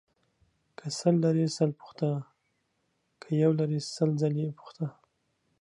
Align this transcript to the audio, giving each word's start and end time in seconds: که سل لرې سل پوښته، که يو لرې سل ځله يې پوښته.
که 0.77 0.85
سل 0.99 1.15
لرې 1.23 1.45
سل 1.57 1.69
پوښته، 1.79 2.09
که 3.21 3.29
يو 3.41 3.51
لرې 3.59 3.79
سل 3.95 4.09
ځله 4.21 4.39
يې 4.45 4.49
پوښته. 4.59 4.85